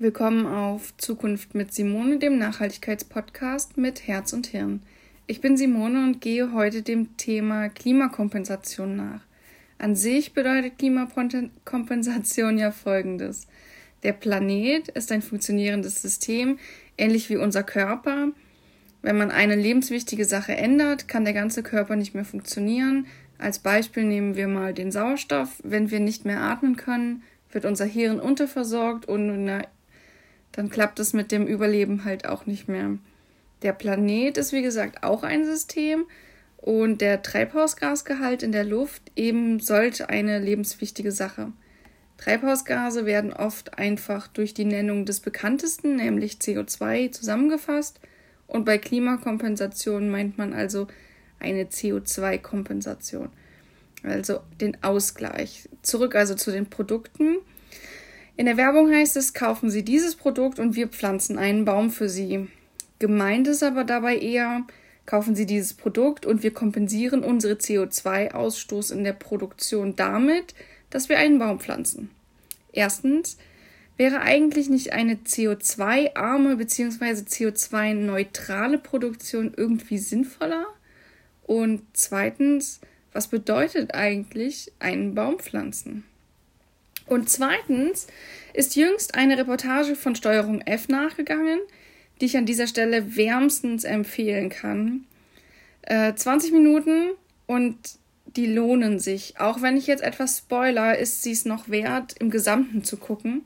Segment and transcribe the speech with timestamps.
[0.00, 4.82] Willkommen auf Zukunft mit Simone, dem Nachhaltigkeitspodcast mit Herz und Hirn.
[5.28, 9.20] Ich bin Simone und gehe heute dem Thema Klimakompensation nach.
[9.78, 13.46] An sich bedeutet Klimakompensation ja folgendes.
[14.02, 16.58] Der Planet ist ein funktionierendes System,
[16.98, 18.32] ähnlich wie unser Körper.
[19.00, 23.06] Wenn man eine lebenswichtige Sache ändert, kann der ganze Körper nicht mehr funktionieren.
[23.38, 25.60] Als Beispiel nehmen wir mal den Sauerstoff.
[25.62, 27.22] Wenn wir nicht mehr atmen können,
[27.52, 29.28] wird unser Hirn unterversorgt und
[30.54, 32.96] dann klappt es mit dem Überleben halt auch nicht mehr.
[33.62, 36.06] Der Planet ist wie gesagt auch ein System
[36.58, 41.52] und der Treibhausgasgehalt in der Luft eben sollte eine lebenswichtige Sache.
[42.18, 48.00] Treibhausgase werden oft einfach durch die Nennung des bekanntesten, nämlich CO2, zusammengefasst
[48.46, 50.86] und bei Klimakompensation meint man also
[51.40, 53.30] eine CO2-Kompensation,
[54.02, 55.68] also den Ausgleich.
[55.82, 57.38] Zurück also zu den Produkten.
[58.36, 62.08] In der Werbung heißt es, kaufen Sie dieses Produkt und wir pflanzen einen Baum für
[62.08, 62.48] Sie.
[62.98, 64.64] Gemeint ist aber dabei eher,
[65.06, 70.54] kaufen Sie dieses Produkt und wir kompensieren unsere CO2-Ausstoß in der Produktion damit,
[70.90, 72.10] dass wir einen Baum pflanzen.
[72.72, 73.38] Erstens,
[73.96, 77.22] wäre eigentlich nicht eine CO2-arme bzw.
[77.22, 80.66] CO2-neutrale Produktion irgendwie sinnvoller?
[81.44, 82.80] Und zweitens,
[83.12, 86.04] was bedeutet eigentlich einen Baum pflanzen?
[87.06, 88.06] Und zweitens
[88.52, 91.60] ist jüngst eine Reportage von Steuerung F nachgegangen,
[92.20, 95.04] die ich an dieser Stelle wärmstens empfehlen kann.
[95.82, 97.10] Äh, 20 Minuten
[97.46, 97.76] und
[98.36, 99.38] die lohnen sich.
[99.38, 103.44] Auch wenn ich jetzt etwas spoiler, ist sie es noch wert, im Gesamten zu gucken.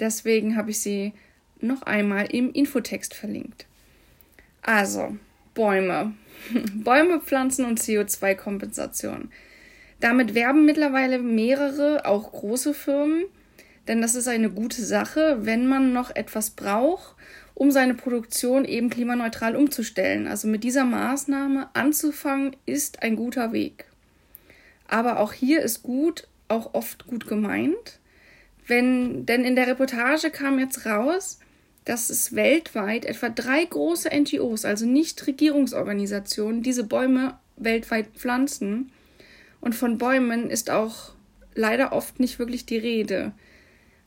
[0.00, 1.12] Deswegen habe ich sie
[1.60, 3.66] noch einmal im Infotext verlinkt.
[4.62, 5.16] Also,
[5.54, 6.14] Bäume.
[6.74, 9.30] Bäume, Pflanzen und CO2-Kompensation.
[10.00, 13.24] Damit werben mittlerweile mehrere, auch große Firmen,
[13.88, 17.16] denn das ist eine gute Sache, wenn man noch etwas braucht,
[17.54, 20.26] um seine Produktion eben klimaneutral umzustellen.
[20.26, 23.86] Also mit dieser Maßnahme anzufangen, ist ein guter Weg.
[24.88, 27.98] Aber auch hier ist gut, auch oft gut gemeint.
[28.66, 31.38] Wenn, denn in der Reportage kam jetzt raus,
[31.84, 38.90] dass es weltweit etwa drei große NGOs, also Nichtregierungsorganisationen, diese Bäume weltweit pflanzen
[39.64, 41.12] und von Bäumen ist auch
[41.54, 43.32] leider oft nicht wirklich die Rede.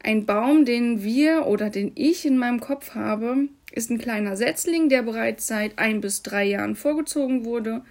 [0.03, 4.88] Ein Baum, den wir oder den ich in meinem Kopf habe, ist ein kleiner Setzling,
[4.88, 7.81] der bereits seit ein bis drei Jahren vorgezogen wurde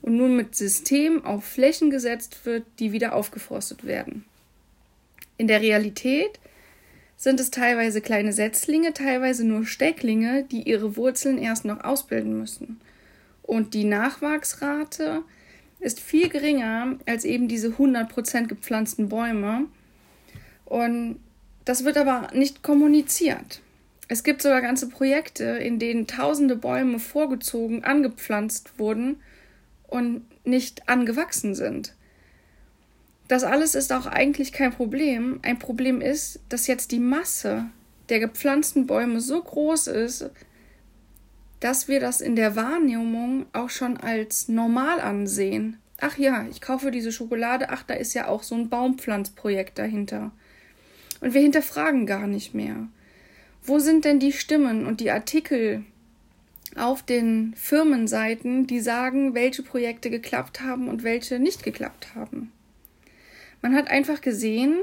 [0.00, 4.24] und nun mit System auf Flächen gesetzt wird, die wieder aufgeforstet werden.
[5.36, 6.40] In der Realität
[7.18, 12.80] sind es teilweise kleine Setzlinge, teilweise nur Stecklinge, die ihre Wurzeln erst noch ausbilden müssen.
[13.42, 15.22] Und die Nachwachsrate
[15.80, 19.66] ist viel geringer als eben diese 100% gepflanzten Bäume.
[20.64, 21.18] Und
[21.64, 23.60] das wird aber nicht kommuniziert.
[24.08, 29.16] Es gibt sogar ganze Projekte, in denen tausende Bäume vorgezogen angepflanzt wurden
[29.88, 31.94] und nicht angewachsen sind.
[33.28, 35.38] Das alles ist auch eigentlich kein Problem.
[35.42, 37.66] Ein Problem ist, dass jetzt die Masse
[38.08, 40.30] der gepflanzten Bäume so groß ist,
[41.60, 45.76] dass wir das in der Wahrnehmung auch schon als normal ansehen.
[46.00, 50.32] Ach ja, ich kaufe diese Schokolade, ach, da ist ja auch so ein Baumpflanzprojekt dahinter.
[51.20, 52.88] Und wir hinterfragen gar nicht mehr.
[53.62, 55.84] Wo sind denn die Stimmen und die Artikel
[56.76, 62.52] auf den Firmenseiten, die sagen, welche Projekte geklappt haben und welche nicht geklappt haben?
[63.60, 64.78] Man hat einfach gesehen,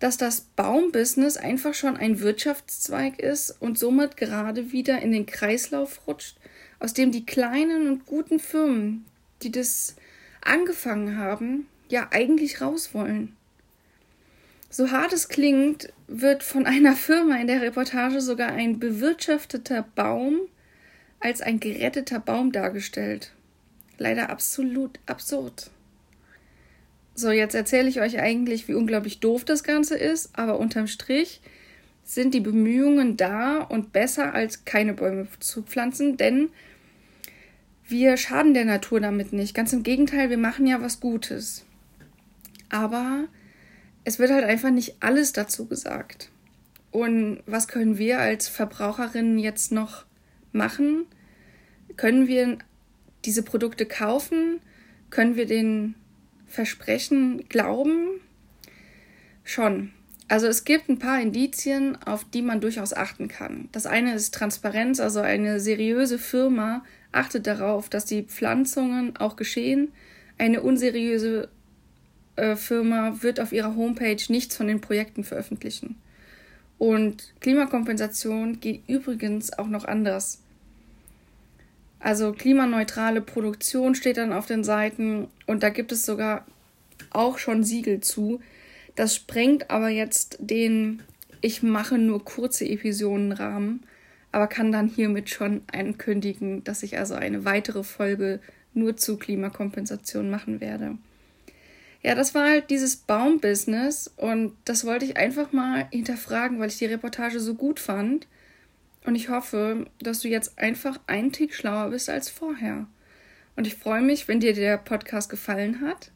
[0.00, 6.06] dass das Baumbusiness einfach schon ein Wirtschaftszweig ist und somit gerade wieder in den Kreislauf
[6.06, 6.36] rutscht,
[6.78, 9.04] aus dem die kleinen und guten Firmen,
[9.42, 9.96] die das
[10.42, 13.36] angefangen haben, ja eigentlich raus wollen.
[14.68, 20.40] So hart es klingt, wird von einer Firma in der Reportage sogar ein bewirtschafteter Baum
[21.20, 23.32] als ein geretteter Baum dargestellt.
[23.98, 25.70] Leider absolut absurd.
[27.14, 31.40] So, jetzt erzähle ich euch eigentlich, wie unglaublich doof das Ganze ist, aber unterm Strich
[32.02, 36.50] sind die Bemühungen da und besser als keine Bäume zu pflanzen, denn
[37.86, 39.54] wir schaden der Natur damit nicht.
[39.54, 41.64] Ganz im Gegenteil, wir machen ja was Gutes.
[42.68, 43.24] Aber
[44.04, 46.30] es wird halt einfach nicht alles dazu gesagt.
[46.90, 50.04] Und was können wir als Verbraucherinnen jetzt noch
[50.52, 51.06] machen?
[51.96, 52.58] Können wir
[53.24, 54.60] diese Produkte kaufen?
[55.10, 55.94] Können wir den
[56.54, 58.20] Versprechen glauben?
[59.42, 59.92] Schon.
[60.28, 63.68] Also es gibt ein paar Indizien, auf die man durchaus achten kann.
[63.72, 69.92] Das eine ist Transparenz, also eine seriöse Firma achtet darauf, dass die Pflanzungen auch geschehen.
[70.38, 71.48] Eine unseriöse
[72.36, 75.96] äh, Firma wird auf ihrer Homepage nichts von den Projekten veröffentlichen.
[76.78, 80.40] Und Klimakompensation geht übrigens auch noch anders.
[82.04, 86.44] Also klimaneutrale Produktion steht dann auf den Seiten und da gibt es sogar
[87.08, 88.42] auch schon Siegel zu.
[88.94, 91.02] Das sprengt aber jetzt den
[91.40, 93.84] ich mache nur kurze Episodenrahmen,
[94.32, 98.40] aber kann dann hiermit schon ankündigen, dass ich also eine weitere Folge
[98.74, 100.98] nur zu Klimakompensation machen werde.
[102.02, 106.76] Ja, das war halt dieses Baumbusiness und das wollte ich einfach mal hinterfragen, weil ich
[106.76, 108.26] die Reportage so gut fand.
[109.04, 112.86] Und ich hoffe, dass du jetzt einfach einen Tick schlauer bist als vorher.
[113.54, 116.10] Und ich freue mich, wenn dir der Podcast gefallen hat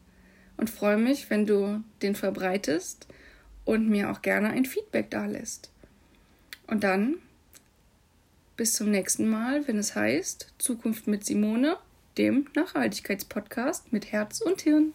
[0.57, 3.07] und freue mich, wenn du den verbreitest
[3.63, 5.71] und mir auch gerne ein Feedback da lässt.
[6.67, 7.15] Und dann
[8.57, 11.77] bis zum nächsten Mal, wenn es heißt Zukunft mit Simone,
[12.17, 14.93] dem Nachhaltigkeitspodcast mit Herz und Hirn.